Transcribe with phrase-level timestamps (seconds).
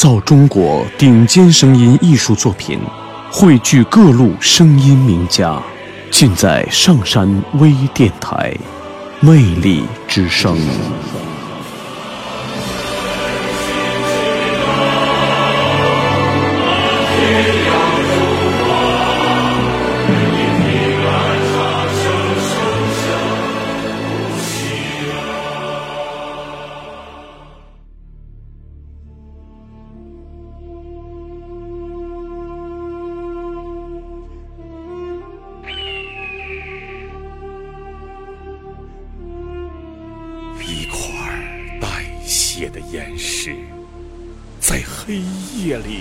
[0.00, 2.80] 造中国顶尖声音艺术作品，
[3.30, 5.62] 汇聚各路声音名家，
[6.10, 8.56] 尽在上山微电台，
[9.20, 10.56] 魅力之声。
[42.92, 43.54] 岩石，
[44.60, 45.22] 在黑
[45.56, 46.00] 夜里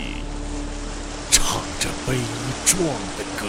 [1.30, 2.18] 唱着悲
[2.66, 2.82] 壮
[3.16, 3.46] 的歌。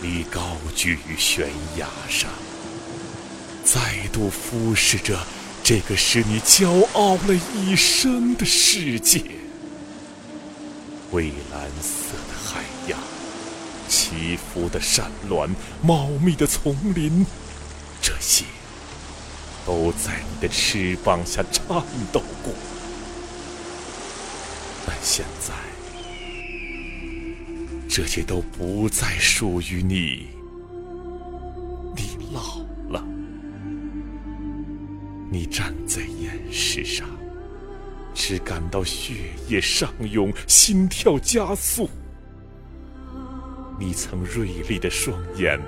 [0.00, 2.30] 你高居于悬崖上，
[3.62, 5.18] 再度俯视着
[5.62, 9.22] 这个使你骄傲了一生的世界。
[11.12, 12.98] 蔚蓝色的海洋，
[13.86, 17.26] 起伏的山峦，茂密的丛林。
[18.00, 18.46] 这些
[19.70, 21.64] 都在你的翅膀下颤
[22.12, 22.52] 抖过，
[24.84, 25.54] 但现在，
[27.88, 30.26] 这些都不再属于你。
[31.94, 33.06] 你老了，
[35.30, 37.08] 你站在岩石上，
[38.12, 41.88] 只感到血液上涌，心跳加速。
[43.78, 45.60] 你曾锐利的双眼。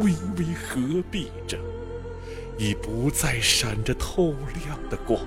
[0.00, 1.56] 微微合闭着，
[2.58, 5.20] 已不再闪着透亮的光。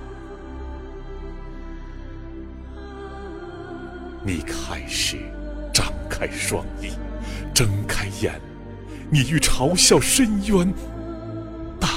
[4.24, 5.18] 你开始
[5.72, 6.90] 张开双翼，
[7.54, 8.40] 睁开眼，
[9.10, 10.72] 你欲嘲笑深渊，
[11.80, 11.90] 但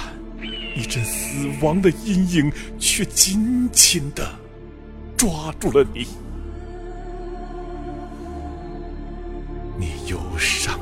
[0.75, 4.29] 一阵死亡的阴影却紧紧的
[5.17, 6.07] 抓住了你。
[9.77, 10.79] 你忧伤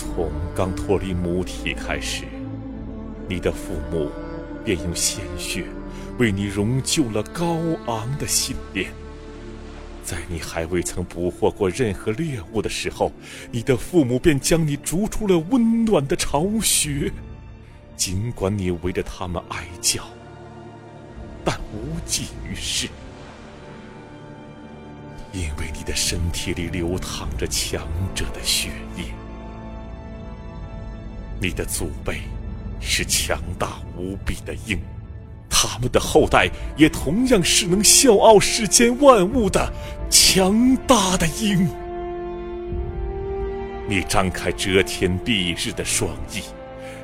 [0.00, 2.24] 从刚脱离母体开始，
[3.28, 4.10] 你的父母
[4.64, 5.66] 便用鲜血
[6.18, 8.90] 为你融就了高昂的信念。
[10.02, 13.12] 在你还未曾捕获过任何猎物的时候，
[13.52, 17.12] 你的父母便将你逐出了温暖的巢穴。
[17.94, 20.02] 尽管你围着他们哀叫，
[21.44, 22.88] 但无济于事，
[25.34, 29.19] 因为你的身体里流淌着强者的血液。
[31.42, 32.20] 你的祖辈
[32.80, 34.78] 是强大无比的鹰，
[35.48, 39.72] 他们的后代也同样是能笑傲世间万物的
[40.10, 41.66] 强大的鹰。
[43.88, 46.42] 你张开遮天蔽日的双翼，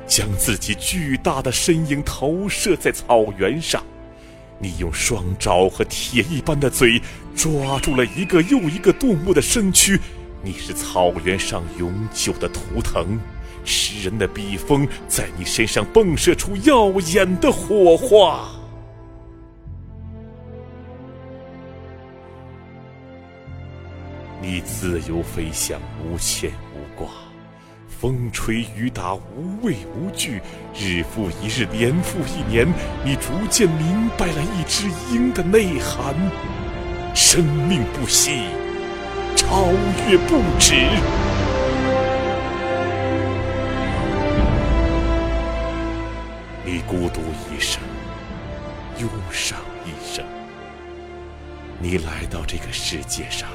[0.07, 3.83] 将自己巨大的身影投射在草原上。
[4.59, 7.01] 你用双爪和铁一般的嘴
[7.35, 9.99] 抓住了一个又一个动物的身躯。
[10.43, 13.19] 你是草原上永久的图腾。
[13.67, 18.49] 诗人的笔锋在你身上迸射出耀眼的火花。
[24.41, 27.09] 你自由飞翔，无牵无挂，
[27.89, 30.41] 风吹雨打，无畏无惧。
[30.73, 32.65] 日复一日，年复一年，
[33.03, 36.15] 你逐渐明白了一只鹰的内涵：
[37.13, 38.43] 生命不息，
[39.35, 39.65] 超
[40.07, 40.75] 越不止。
[46.69, 47.81] 你孤独一生，
[48.99, 50.21] 忧伤一生。
[51.79, 53.47] 你来到这个世界上，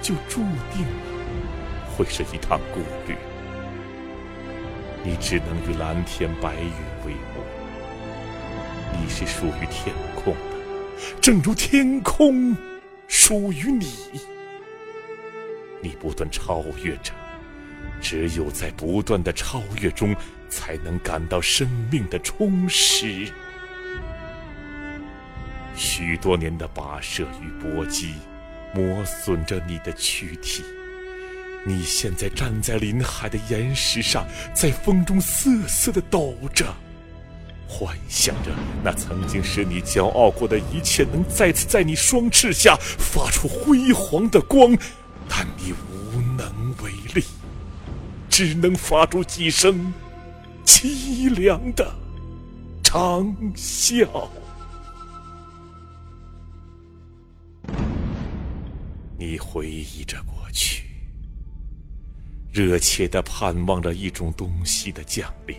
[0.00, 0.40] 就注
[0.72, 3.14] 定了会是一趟孤旅。
[5.04, 6.72] 你只能与蓝天白云
[7.04, 7.44] 为伍。
[8.98, 12.56] 你是属于天空的，正如天空
[13.06, 13.92] 属于你。
[15.82, 17.12] 你不断超越着。
[18.00, 20.16] 只有在不断的超越中，
[20.52, 23.32] 才能感到生命的充实。
[25.74, 28.14] 许多年的跋涉与搏击，
[28.74, 30.62] 磨损着你的躯体。
[31.64, 36.66] 你现在站在临海的岩石上，在风中瑟瑟的抖着，
[37.66, 38.50] 幻想着
[38.84, 44.76] 那曾经使你骄傲过的一切，能再次在你双翅下发出辉煌的光，
[45.28, 47.24] 但你无能为力。
[48.28, 49.92] 只能发出几声
[50.74, 51.94] 凄凉的
[52.82, 54.08] 长啸。
[59.18, 60.84] 你回忆着过去，
[62.50, 65.54] 热切的盼望着一种东西的降临。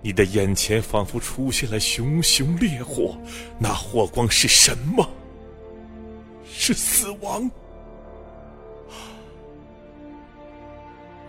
[0.00, 3.18] 你的眼前仿佛出现了熊熊烈火，
[3.58, 5.06] 那火光是什么？
[6.50, 7.48] 是死亡。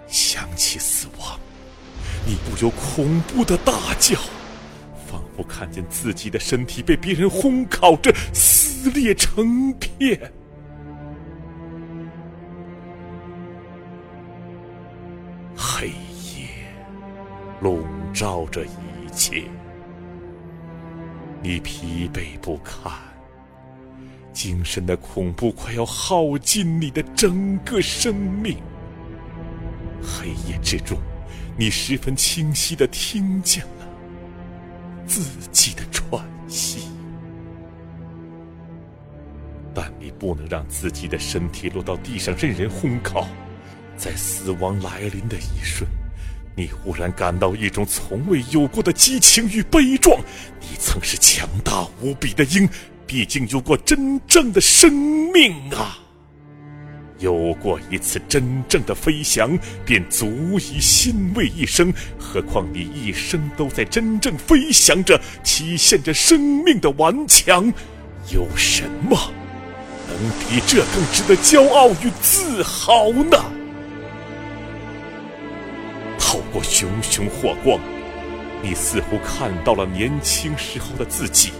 [0.07, 1.37] 想起死亡，
[2.31, 4.17] 你不由恐怖的大叫，
[5.05, 10.31] 仿佛看见自己的身体被别人烘烤着撕裂成片。
[15.57, 16.47] 黑夜
[17.59, 17.83] 笼
[18.13, 19.43] 罩着一切，
[21.43, 22.93] 你疲惫不堪，
[24.31, 28.55] 精神的恐怖快要耗尽你的整个生命。
[30.01, 30.97] 黑夜之中，
[31.57, 33.87] 你十分清晰的听见了
[35.05, 35.21] 自
[35.51, 36.87] 己的喘息，
[39.73, 43.27] 但你不能让自己的身体落到地上任人烘烤。
[43.97, 45.87] 在死亡来临的一瞬，
[46.55, 50.19] 你忽然感到一种从未有过的激情与悲壮。
[50.59, 52.67] 你曾是强大无比的鹰，
[53.05, 54.91] 毕竟有过真正的生
[55.31, 55.99] 命啊！
[57.21, 61.93] 有过一次真正的飞翔，便足以欣慰一生。
[62.19, 67.71] 何况你一生都在真正飞翔着，体现着生命的顽强，
[68.33, 69.17] 有什么
[70.09, 73.37] 能比这更值得骄傲与自豪呢？
[76.17, 77.79] 透过熊熊火光，
[78.63, 81.51] 你似乎看到了年轻时候的自己。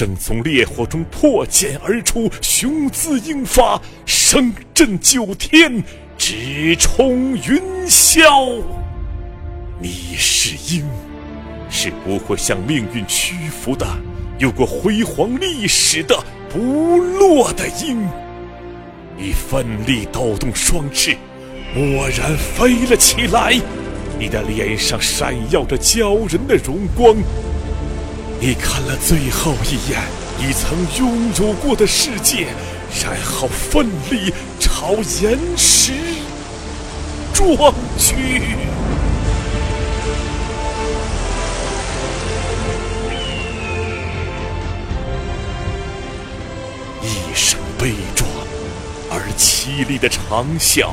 [0.00, 5.84] 正从烈火中破茧而出，雄姿英发，声震九天，
[6.16, 8.62] 直冲云霄。
[9.78, 10.88] 你是鹰，
[11.68, 13.86] 是不会向命运屈服的，
[14.38, 16.18] 有过辉煌历史的
[16.48, 18.02] 不落的鹰。
[19.18, 21.14] 你奋力抖动双翅，
[21.74, 23.54] 蓦然飞了起来，
[24.18, 27.14] 你的脸上闪耀着骄人的荣光。
[28.42, 30.00] 你看了最后一眼
[30.38, 32.46] 你曾拥有过的世界，
[33.04, 35.92] 然后奋力朝岩石
[37.34, 38.40] 撞去。
[47.02, 48.26] 一声悲壮
[49.10, 50.88] 而凄厉的长啸，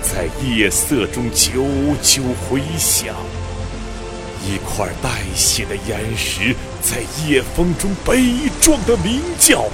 [0.00, 1.62] 在夜色中久
[2.02, 3.14] 久回响。
[4.44, 9.66] 一块带血的岩石在夜风中悲壮的鸣叫，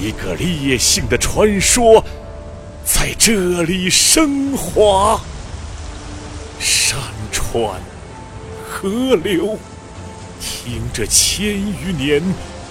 [0.00, 2.04] 一个烈性的传说
[2.84, 5.20] 在这里升华。
[6.58, 6.98] 山
[7.30, 7.80] 川、
[8.68, 9.56] 河流，
[10.40, 12.20] 听着千余年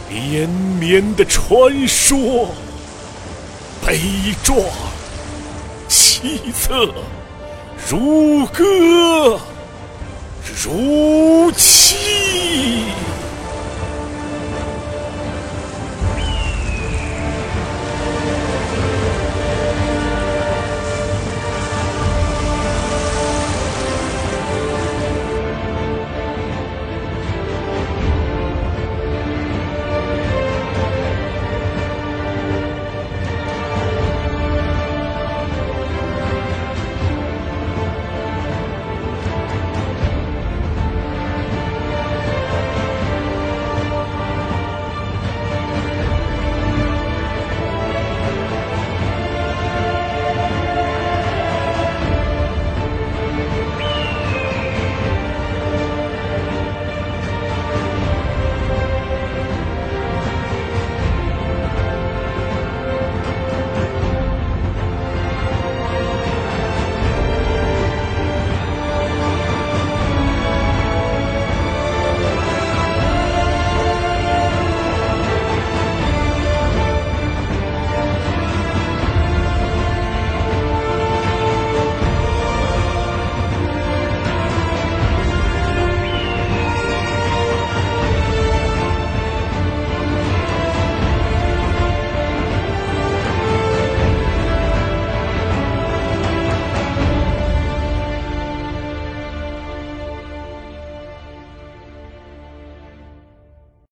[0.10, 2.50] 连绵的传说，
[3.86, 4.00] 悲
[4.44, 4.60] 壮、
[5.88, 6.92] 凄恻，
[7.90, 9.40] 如歌。
[10.60, 12.07] 如期。